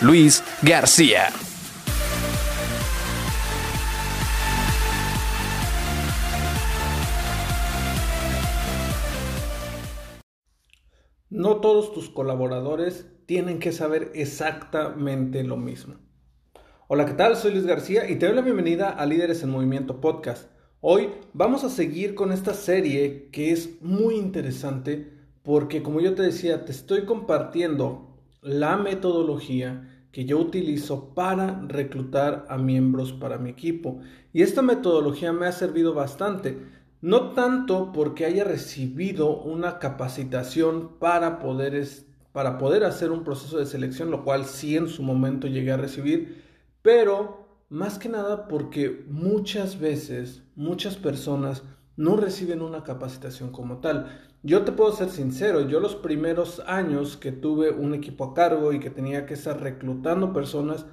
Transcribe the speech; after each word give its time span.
Luis 0.00 0.42
García. 0.62 1.28
No 11.30 11.56
todos 11.60 11.92
tus 11.92 12.10
colaboradores 12.10 13.06
tienen 13.26 13.60
que 13.60 13.72
saber 13.72 14.10
exactamente 14.14 15.44
lo 15.44 15.56
mismo. 15.56 15.94
Hola, 16.88 17.06
¿qué 17.06 17.14
tal? 17.14 17.36
Soy 17.36 17.52
Luis 17.52 17.66
García 17.66 18.10
y 18.10 18.16
te 18.16 18.26
doy 18.26 18.34
la 18.34 18.42
bienvenida 18.42 18.90
a 18.90 19.06
Líderes 19.06 19.42
en 19.42 19.50
Movimiento 19.50 20.00
Podcast. 20.00 20.50
Hoy 20.80 21.10
vamos 21.32 21.64
a 21.64 21.70
seguir 21.70 22.14
con 22.14 22.32
esta 22.32 22.52
serie 22.52 23.28
que 23.30 23.52
es 23.52 23.80
muy 23.80 24.16
interesante 24.16 25.12
porque 25.42 25.82
como 25.82 26.00
yo 26.00 26.14
te 26.14 26.22
decía, 26.22 26.64
te 26.64 26.72
estoy 26.72 27.04
compartiendo 27.04 28.13
la 28.44 28.76
metodología 28.76 30.06
que 30.12 30.26
yo 30.26 30.38
utilizo 30.38 31.14
para 31.14 31.60
reclutar 31.66 32.46
a 32.48 32.58
miembros 32.58 33.12
para 33.12 33.38
mi 33.38 33.50
equipo. 33.50 34.00
Y 34.32 34.42
esta 34.42 34.62
metodología 34.62 35.32
me 35.32 35.46
ha 35.46 35.52
servido 35.52 35.94
bastante. 35.94 36.58
No 37.00 37.32
tanto 37.32 37.90
porque 37.92 38.24
haya 38.24 38.44
recibido 38.44 39.40
una 39.40 39.78
capacitación 39.78 40.98
para 41.00 41.38
poder, 41.38 41.84
para 42.32 42.58
poder 42.58 42.84
hacer 42.84 43.10
un 43.10 43.24
proceso 43.24 43.58
de 43.58 43.66
selección, 43.66 44.10
lo 44.10 44.24
cual 44.24 44.44
sí 44.44 44.76
en 44.76 44.88
su 44.88 45.02
momento 45.02 45.48
llegué 45.48 45.72
a 45.72 45.78
recibir, 45.78 46.44
pero 46.82 47.48
más 47.68 47.98
que 47.98 48.08
nada 48.08 48.46
porque 48.46 49.04
muchas 49.08 49.80
veces, 49.80 50.42
muchas 50.54 50.96
personas 50.96 51.64
no 51.96 52.16
reciben 52.16 52.62
una 52.62 52.84
capacitación 52.84 53.50
como 53.50 53.78
tal. 53.78 54.06
Yo 54.44 54.62
te 54.62 54.72
puedo 54.72 54.92
ser 54.92 55.08
sincero, 55.08 55.62
yo 55.62 55.80
los 55.80 55.96
primeros 55.96 56.60
años 56.66 57.16
que 57.16 57.32
tuve 57.32 57.70
un 57.70 57.94
equipo 57.94 58.24
a 58.24 58.34
cargo 58.34 58.72
y 58.72 58.78
que 58.78 58.90
tenía 58.90 59.26
que 59.26 59.34
estar 59.34 59.60
reclutando 59.60 60.32
personas, 60.32 60.86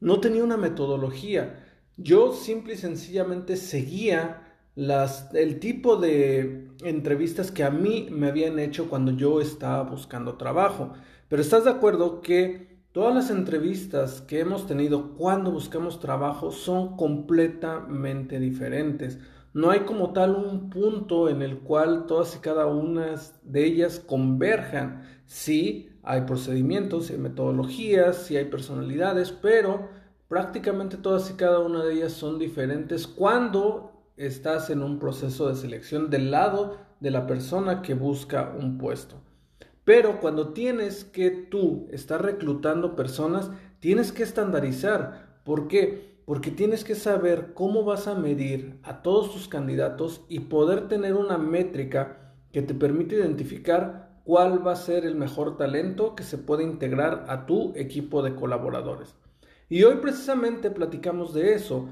no 0.00 0.20
tenía 0.20 0.44
una 0.44 0.56
metodología. 0.56 1.64
Yo 1.96 2.32
simple 2.32 2.74
y 2.74 2.76
sencillamente 2.76 3.56
seguía 3.56 4.42
las, 4.74 5.32
el 5.34 5.60
tipo 5.60 5.96
de 5.96 6.68
entrevistas 6.82 7.50
que 7.52 7.64
a 7.64 7.70
mí 7.70 8.08
me 8.10 8.26
habían 8.26 8.58
hecho 8.58 8.90
cuando 8.90 9.12
yo 9.12 9.40
estaba 9.40 9.84
buscando 9.84 10.36
trabajo. 10.36 10.92
Pero 11.28 11.40
estás 11.40 11.64
de 11.64 11.70
acuerdo 11.70 12.20
que 12.20 12.76
Todas 12.96 13.14
las 13.14 13.28
entrevistas 13.28 14.22
que 14.22 14.40
hemos 14.40 14.66
tenido 14.66 15.12
cuando 15.16 15.50
buscamos 15.50 16.00
trabajo 16.00 16.50
son 16.50 16.96
completamente 16.96 18.40
diferentes. 18.40 19.18
No 19.56 19.70
hay 19.70 19.86
como 19.86 20.12
tal 20.12 20.34
un 20.34 20.68
punto 20.68 21.30
en 21.30 21.40
el 21.40 21.60
cual 21.60 22.04
todas 22.04 22.36
y 22.36 22.40
cada 22.40 22.66
una 22.66 23.14
de 23.42 23.64
ellas 23.64 23.98
converjan. 24.06 25.04
Sí, 25.24 25.98
hay 26.02 26.26
procedimientos, 26.26 27.06
sí 27.06 27.14
hay 27.14 27.18
metodologías, 27.20 28.18
sí 28.18 28.36
hay 28.36 28.44
personalidades, 28.44 29.32
pero 29.32 29.88
prácticamente 30.28 30.98
todas 30.98 31.30
y 31.30 31.36
cada 31.36 31.60
una 31.60 31.82
de 31.82 31.94
ellas 31.94 32.12
son 32.12 32.38
diferentes 32.38 33.06
cuando 33.06 33.92
estás 34.18 34.68
en 34.68 34.82
un 34.82 34.98
proceso 34.98 35.48
de 35.48 35.54
selección 35.54 36.10
del 36.10 36.30
lado 36.30 36.76
de 37.00 37.10
la 37.10 37.26
persona 37.26 37.80
que 37.80 37.94
busca 37.94 38.54
un 38.60 38.76
puesto. 38.76 39.16
Pero 39.86 40.20
cuando 40.20 40.52
tienes 40.52 41.02
que 41.02 41.30
tú 41.30 41.88
estar 41.90 42.22
reclutando 42.22 42.94
personas, 42.94 43.50
tienes 43.80 44.12
que 44.12 44.22
estandarizar. 44.22 45.40
¿Por 45.44 45.66
qué? 45.66 46.15
Porque 46.26 46.50
tienes 46.50 46.84
que 46.84 46.94
saber 46.94 47.54
cómo 47.54 47.84
vas 47.84 48.08
a 48.08 48.14
medir 48.14 48.78
a 48.82 49.00
todos 49.00 49.32
tus 49.32 49.48
candidatos 49.48 50.26
y 50.28 50.40
poder 50.40 50.88
tener 50.88 51.14
una 51.14 51.38
métrica 51.38 52.34
que 52.52 52.60
te 52.60 52.74
permite 52.74 53.14
identificar 53.16 54.20
cuál 54.24 54.66
va 54.66 54.72
a 54.72 54.76
ser 54.76 55.06
el 55.06 55.14
mejor 55.14 55.56
talento 55.56 56.16
que 56.16 56.24
se 56.24 56.36
puede 56.36 56.64
integrar 56.64 57.26
a 57.28 57.46
tu 57.46 57.72
equipo 57.76 58.22
de 58.22 58.34
colaboradores. 58.34 59.14
Y 59.68 59.84
hoy 59.84 59.96
precisamente 59.96 60.70
platicamos 60.70 61.32
de 61.32 61.54
eso. 61.54 61.88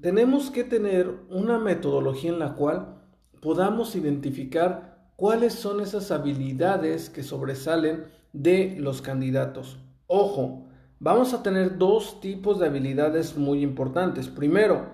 tenemos 0.00 0.50
que 0.50 0.64
tener 0.64 1.14
una 1.28 1.58
metodología 1.58 2.30
en 2.30 2.38
la 2.40 2.54
cual 2.54 3.00
podamos 3.40 3.94
identificar 3.94 5.12
cuáles 5.16 5.54
son 5.54 5.80
esas 5.80 6.10
habilidades 6.10 7.10
que 7.10 7.22
sobresalen 7.22 8.04
de 8.32 8.76
los 8.78 9.02
candidatos. 9.02 9.78
Ojo, 10.06 10.66
vamos 11.00 11.32
a 11.32 11.42
tener 11.42 11.78
dos 11.78 12.20
tipos 12.20 12.60
de 12.60 12.66
habilidades 12.66 13.36
muy 13.36 13.62
importantes. 13.62 14.28
Primero, 14.28 14.86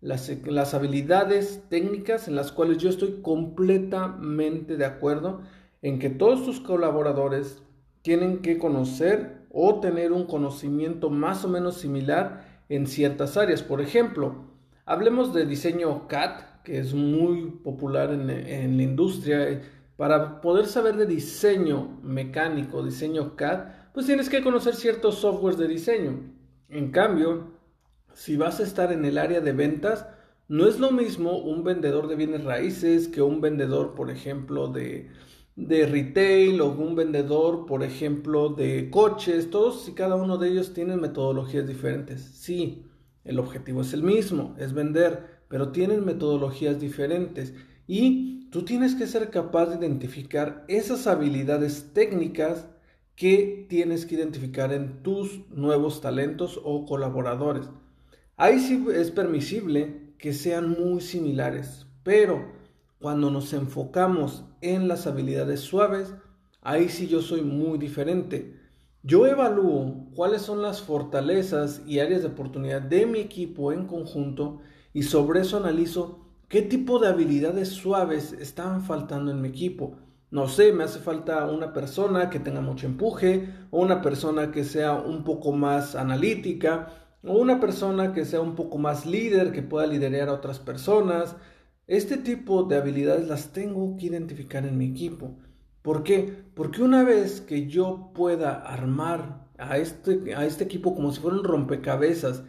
las, 0.00 0.74
habilidades 0.74 1.64
técnicas 1.68 2.28
en 2.28 2.36
las 2.36 2.52
cuales 2.52 2.78
yo 2.78 2.90
estoy 2.90 3.22
completamente 3.22 4.76
de 4.76 4.84
acuerdo 4.84 5.40
en 5.82 5.98
que 5.98 6.10
todos 6.10 6.44
tus 6.44 6.60
colaboradores 6.60 7.62
tienen 8.02 8.38
que 8.38 8.58
conocer 8.58 9.46
o 9.50 9.80
tener 9.80 10.12
un 10.12 10.26
conocimiento 10.26 11.10
más 11.10 11.44
o 11.44 11.48
menos 11.48 11.78
similar 11.78 12.62
en 12.68 12.86
ciertas 12.86 13.36
áreas. 13.36 13.62
Por 13.62 13.80
ejemplo, 13.80 14.44
hablemos 14.84 15.32
de 15.32 15.46
diseño 15.46 16.06
CAD, 16.06 16.42
que 16.64 16.78
es 16.78 16.92
muy 16.92 17.50
popular 17.64 18.12
en, 18.12 18.28
en 18.28 18.76
la 18.76 18.82
industria. 18.82 19.62
Para 19.96 20.42
poder 20.42 20.66
saber 20.66 20.96
de 20.96 21.06
diseño 21.06 21.98
mecánico, 22.02 22.82
diseño 22.82 23.34
CAD, 23.34 23.70
pues 23.96 24.04
tienes 24.04 24.28
que 24.28 24.42
conocer 24.42 24.74
ciertos 24.74 25.20
softwares 25.20 25.58
de 25.58 25.68
diseño. 25.68 26.20
En 26.68 26.90
cambio, 26.90 27.52
si 28.12 28.36
vas 28.36 28.60
a 28.60 28.62
estar 28.62 28.92
en 28.92 29.06
el 29.06 29.16
área 29.16 29.40
de 29.40 29.52
ventas, 29.52 30.06
no 30.48 30.68
es 30.68 30.78
lo 30.78 30.90
mismo 30.90 31.38
un 31.38 31.64
vendedor 31.64 32.06
de 32.06 32.14
bienes 32.14 32.44
raíces 32.44 33.08
que 33.08 33.22
un 33.22 33.40
vendedor, 33.40 33.94
por 33.94 34.10
ejemplo, 34.10 34.68
de, 34.68 35.08
de 35.54 35.86
retail 35.86 36.60
o 36.60 36.72
un 36.72 36.94
vendedor, 36.94 37.64
por 37.64 37.82
ejemplo, 37.82 38.50
de 38.50 38.90
coches. 38.90 39.48
Todos 39.48 39.88
y 39.88 39.92
cada 39.92 40.16
uno 40.16 40.36
de 40.36 40.50
ellos 40.50 40.74
tienen 40.74 41.00
metodologías 41.00 41.66
diferentes. 41.66 42.20
Sí, 42.20 42.84
el 43.24 43.38
objetivo 43.38 43.80
es 43.80 43.94
el 43.94 44.02
mismo, 44.02 44.54
es 44.58 44.74
vender, 44.74 45.40
pero 45.48 45.72
tienen 45.72 46.04
metodologías 46.04 46.78
diferentes 46.78 47.54
y 47.86 48.50
tú 48.50 48.62
tienes 48.62 48.94
que 48.94 49.06
ser 49.06 49.30
capaz 49.30 49.70
de 49.70 49.76
identificar 49.76 50.66
esas 50.68 51.06
habilidades 51.06 51.94
técnicas 51.94 52.66
que 53.16 53.66
tienes 53.68 54.04
que 54.04 54.14
identificar 54.14 54.72
en 54.72 55.02
tus 55.02 55.40
nuevos 55.50 56.02
talentos 56.02 56.60
o 56.62 56.84
colaboradores. 56.84 57.68
Ahí 58.36 58.60
sí 58.60 58.84
es 58.94 59.10
permisible 59.10 60.12
que 60.18 60.34
sean 60.34 60.70
muy 60.70 61.00
similares, 61.00 61.86
pero 62.02 62.52
cuando 63.00 63.30
nos 63.30 63.54
enfocamos 63.54 64.44
en 64.60 64.86
las 64.86 65.06
habilidades 65.06 65.60
suaves, 65.60 66.14
ahí 66.60 66.90
sí 66.90 67.08
yo 67.08 67.22
soy 67.22 67.40
muy 67.40 67.78
diferente. 67.78 68.60
Yo 69.02 69.26
evalúo 69.26 70.08
cuáles 70.14 70.42
son 70.42 70.60
las 70.60 70.82
fortalezas 70.82 71.80
y 71.86 72.00
áreas 72.00 72.22
de 72.22 72.28
oportunidad 72.28 72.82
de 72.82 73.06
mi 73.06 73.20
equipo 73.20 73.72
en 73.72 73.86
conjunto 73.86 74.60
y 74.92 75.04
sobre 75.04 75.40
eso 75.40 75.56
analizo 75.56 76.26
qué 76.48 76.60
tipo 76.60 76.98
de 76.98 77.08
habilidades 77.08 77.68
suaves 77.68 78.32
están 78.32 78.82
faltando 78.82 79.30
en 79.30 79.40
mi 79.40 79.48
equipo. 79.48 79.96
No 80.30 80.48
sé, 80.48 80.72
me 80.72 80.84
hace 80.84 80.98
falta 80.98 81.46
una 81.46 81.72
persona 81.72 82.30
que 82.30 82.40
tenga 82.40 82.60
mucho 82.60 82.86
empuje, 82.86 83.48
o 83.70 83.80
una 83.80 84.02
persona 84.02 84.50
que 84.50 84.64
sea 84.64 84.94
un 84.94 85.24
poco 85.24 85.52
más 85.52 85.94
analítica, 85.94 86.88
o 87.22 87.34
una 87.38 87.60
persona 87.60 88.12
que 88.12 88.24
sea 88.24 88.40
un 88.40 88.54
poco 88.54 88.78
más 88.78 89.06
líder, 89.06 89.52
que 89.52 89.62
pueda 89.62 89.86
liderar 89.86 90.28
a 90.28 90.34
otras 90.34 90.58
personas. 90.58 91.36
Este 91.86 92.16
tipo 92.16 92.64
de 92.64 92.76
habilidades 92.76 93.28
las 93.28 93.52
tengo 93.52 93.96
que 93.96 94.06
identificar 94.06 94.66
en 94.66 94.76
mi 94.78 94.86
equipo. 94.86 95.38
¿Por 95.82 96.02
qué? 96.02 96.44
Porque 96.54 96.82
una 96.82 97.04
vez 97.04 97.40
que 97.40 97.68
yo 97.68 98.10
pueda 98.14 98.54
armar 98.54 99.46
a 99.58 99.78
este, 99.78 100.34
a 100.34 100.44
este 100.44 100.64
equipo 100.64 100.94
como 100.94 101.12
si 101.12 101.20
fuera 101.20 101.36
un 101.36 101.44
rompecabezas 101.44 102.42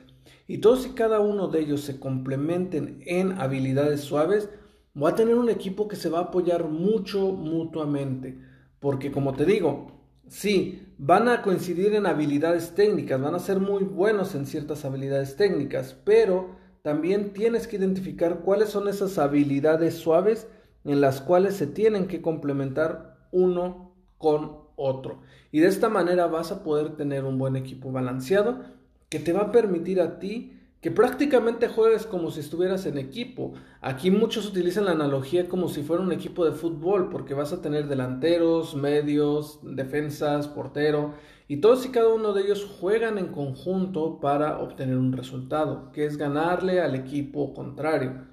y 0.48 0.58
todos 0.58 0.88
y 0.88 0.90
cada 0.92 1.20
uno 1.20 1.48
de 1.48 1.60
ellos 1.60 1.82
se 1.82 2.00
complementen 2.00 3.04
en 3.06 3.34
habilidades 3.34 4.02
suaves, 4.02 4.50
voy 4.98 5.12
a 5.12 5.16
tener 5.16 5.36
un 5.36 5.50
equipo 5.50 5.88
que 5.88 5.96
se 5.96 6.10
va 6.10 6.18
a 6.20 6.24
apoyar 6.24 6.66
mucho 6.66 7.32
mutuamente. 7.32 8.40
Porque 8.80 9.12
como 9.12 9.34
te 9.34 9.46
digo, 9.46 9.92
sí, 10.28 10.88
van 10.98 11.30
a 11.30 11.44
coincidir 11.44 11.94
en 11.94 12.08
habilidades 12.08 12.74
técnicas, 12.74 13.22
van 13.22 13.36
a 13.36 13.40
ser 13.40 13.60
muy 13.60 13.84
buenos 13.84 14.34
en 14.34 14.48
ciertas 14.48 14.86
habilidades 14.86 15.36
técnicas, 15.36 15.96
pero 16.04 16.56
también 16.82 17.32
tienes 17.32 17.68
que 17.68 17.76
identificar 17.76 18.40
cuáles 18.40 18.70
son 18.70 18.88
esas 18.88 19.20
habilidades 19.20 19.94
suaves 19.96 20.48
en 20.84 21.00
las 21.00 21.22
cuales 21.22 21.56
se 21.56 21.68
tienen 21.68 22.08
que 22.08 22.22
complementar 22.22 23.18
uno 23.32 23.94
con 24.18 24.62
otro. 24.76 25.22
Y 25.52 25.60
de 25.60 25.68
esta 25.68 25.90
manera 25.90 26.26
vas 26.26 26.52
a 26.52 26.64
poder 26.64 26.96
tener 26.96 27.24
un 27.24 27.38
buen 27.38 27.56
equipo 27.56 27.92
balanceado 27.92 28.64
que 29.10 29.20
te 29.20 29.32
va 29.32 29.42
a 29.42 29.52
permitir 29.52 30.02
a 30.02 30.18
ti 30.18 30.57
que 30.82 30.92
prácticamente 30.92 31.68
juegues 31.68 32.06
como 32.06 32.30
si 32.30 32.40
estuvieras 32.40 32.86
en 32.86 32.98
equipo. 32.98 33.54
Aquí 33.82 34.12
muchos 34.12 34.48
utilizan 34.48 34.86
la 34.86 34.92
analogía 34.92 35.48
como 35.50 35.70
si 35.70 35.82
fuera 35.82 36.04
un 36.04 36.12
equipo 36.12 36.46
de 36.46 36.52
fútbol, 36.52 37.10
porque 37.10 37.34
vas 37.34 37.52
a 37.52 37.62
tener 37.62 37.88
delanteros, 37.88 38.76
medios, 38.76 39.60
defensas, 39.64 40.48
portero, 40.48 41.14
y 41.48 41.58
todos 41.58 41.86
y 41.86 41.90
cada 41.90 42.14
uno 42.14 42.34
de 42.34 42.44
ellos 42.44 42.68
juegan 42.80 43.18
en 43.18 43.28
conjunto 43.28 44.20
para 44.20 44.60
obtener 44.60 44.98
un 44.98 45.14
resultado, 45.14 45.92
que 45.94 46.06
es 46.06 46.18
ganarle 46.18 46.82
al 46.82 46.94
equipo 46.94 47.54
contrario. 47.54 48.26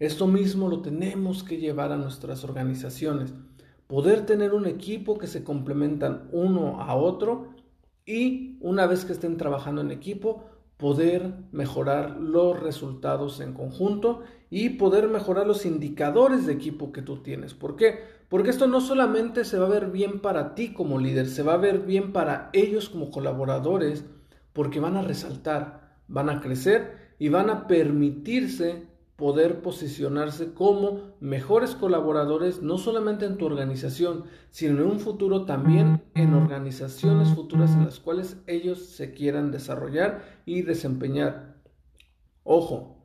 Esto 0.00 0.26
mismo 0.26 0.68
lo 0.68 0.80
tenemos 0.80 1.44
que 1.44 1.58
llevar 1.58 1.92
a 1.92 1.96
nuestras 1.96 2.42
organizaciones. 2.42 3.32
Poder 3.86 4.26
tener 4.26 4.54
un 4.54 4.66
equipo 4.66 5.18
que 5.18 5.26
se 5.26 5.44
complementan 5.44 6.28
uno 6.32 6.80
a 6.80 6.96
otro 6.96 7.54
y 8.06 8.58
una 8.60 8.86
vez 8.86 9.04
que 9.04 9.12
estén 9.12 9.36
trabajando 9.36 9.82
en 9.82 9.90
equipo, 9.90 10.44
poder 10.76 11.34
mejorar 11.52 12.18
los 12.20 12.60
resultados 12.60 13.40
en 13.40 13.52
conjunto 13.52 14.22
y 14.50 14.70
poder 14.70 15.08
mejorar 15.08 15.46
los 15.46 15.66
indicadores 15.66 16.46
de 16.46 16.52
equipo 16.52 16.92
que 16.92 17.02
tú 17.02 17.22
tienes. 17.22 17.54
¿Por 17.54 17.76
qué? 17.76 18.00
Porque 18.28 18.50
esto 18.50 18.66
no 18.66 18.80
solamente 18.80 19.44
se 19.44 19.58
va 19.58 19.66
a 19.66 19.70
ver 19.70 19.90
bien 19.90 20.20
para 20.20 20.54
ti 20.54 20.72
como 20.72 20.98
líder, 20.98 21.28
se 21.28 21.42
va 21.42 21.54
a 21.54 21.58
ver 21.58 21.80
bien 21.80 22.12
para 22.12 22.50
ellos 22.52 22.88
como 22.88 23.10
colaboradores, 23.10 24.04
porque 24.52 24.80
van 24.80 24.96
a 24.96 25.02
resaltar, 25.02 25.98
van 26.08 26.30
a 26.30 26.40
crecer 26.40 27.14
y 27.18 27.28
van 27.28 27.50
a 27.50 27.66
permitirse 27.66 28.86
poder 29.24 29.62
posicionarse 29.62 30.52
como 30.52 31.14
mejores 31.18 31.74
colaboradores, 31.74 32.60
no 32.60 32.76
solamente 32.76 33.24
en 33.24 33.38
tu 33.38 33.46
organización, 33.46 34.24
sino 34.50 34.82
en 34.82 34.86
un 34.86 35.00
futuro 35.00 35.46
también 35.46 36.02
en 36.14 36.34
organizaciones 36.34 37.30
futuras 37.30 37.72
en 37.72 37.86
las 37.86 38.00
cuales 38.00 38.36
ellos 38.46 38.84
se 38.84 39.14
quieran 39.14 39.50
desarrollar 39.50 40.22
y 40.44 40.60
desempeñar. 40.60 41.56
Ojo, 42.42 43.02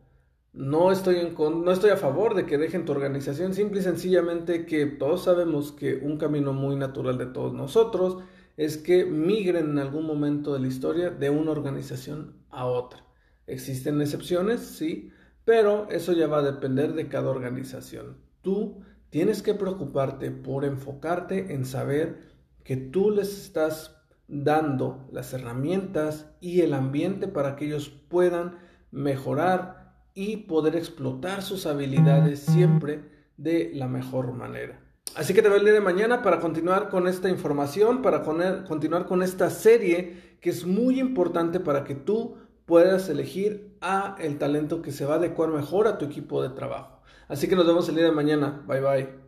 no 0.52 0.92
estoy, 0.92 1.20
en 1.20 1.36
no 1.38 1.72
estoy 1.72 1.92
a 1.92 1.96
favor 1.96 2.36
de 2.36 2.46
que 2.46 2.58
dejen 2.58 2.84
tu 2.84 2.92
organización, 2.92 3.54
simple 3.54 3.80
y 3.80 3.84
sencillamente 3.84 4.66
que 4.66 4.88
todos 4.88 5.24
sabemos 5.24 5.72
que 5.72 6.02
un 6.04 6.18
camino 6.18 6.52
muy 6.52 6.76
natural 6.76 7.18
de 7.18 7.28
todos 7.28 7.54
nosotros 7.54 8.18
es 8.58 8.76
que 8.76 9.06
migren 9.06 9.70
en 9.70 9.80
algún 9.80 10.06
momento 10.06 10.54
de 10.54 10.60
la 10.60 10.68
historia 10.68 11.12
de 11.12 11.30
una 11.30 11.52
organización 11.52 12.44
a 12.50 12.66
otra. 12.66 13.06
¿Existen 13.48 14.02
excepciones? 14.02 14.60
Sí, 14.60 15.14
pero 15.50 15.88
eso 15.90 16.14
ya 16.14 16.28
va 16.28 16.38
a 16.38 16.44
depender 16.44 16.94
de 16.94 17.08
cada 17.08 17.32
organización. 17.32 18.18
Tú 18.44 18.84
tienes 19.10 19.42
que 19.42 19.56
preocuparte 19.56 20.30
por 20.30 20.64
enfocarte 20.64 21.56
en 21.56 21.66
saber 21.66 22.20
que 22.64 22.78
tú 22.78 23.10
les 23.10 23.46
estás 23.46 24.00
dando 24.28 25.10
las 25.12 25.34
herramientas 25.34 26.30
y 26.40 26.62
el 26.62 26.76
ambiente 26.76 27.28
para 27.28 27.56
que 27.56 27.66
ellos 27.66 27.90
puedan 27.90 28.60
mejorar 28.92 29.96
y 30.14 30.38
poder 30.38 30.76
explotar 30.76 31.42
sus 31.42 31.66
habilidades 31.66 32.42
siempre 32.42 33.10
de 33.38 33.72
la 33.74 33.88
mejor 33.88 34.34
manera. 34.34 34.80
Así 35.16 35.34
que 35.34 35.42
te 35.42 35.50
veo 35.50 35.58
el 35.58 35.64
día 35.64 35.74
de 35.74 35.82
mañana 35.82 36.22
para 36.22 36.40
continuar 36.40 36.90
con 36.90 37.08
esta 37.08 37.28
información, 37.28 38.04
para 38.04 38.22
continuar 38.22 39.08
con 39.08 39.24
esta 39.24 39.50
serie 39.50 40.38
que 40.42 40.52
es 40.52 40.68
muy 40.68 41.00
importante 41.00 41.60
para 41.60 41.84
que 41.84 41.96
tú 41.96 42.36
puedas 42.70 43.10
elegir 43.10 43.76
a 43.82 44.16
el 44.20 44.38
talento 44.38 44.84
que 44.84 44.92
se 44.92 45.04
va 45.04 45.16
a 45.16 45.18
adecuar 45.18 45.50
mejor 45.50 45.88
a 45.88 45.98
tu 45.98 46.06
equipo 46.06 46.44
de 46.44 46.50
trabajo. 46.50 47.00
Así 47.28 47.48
que 47.48 47.56
nos 47.56 47.66
vemos 47.66 47.90
el 47.90 47.96
día 47.96 48.06
de 48.06 48.12
mañana. 48.12 48.64
Bye 48.68 48.80
bye. 48.80 49.19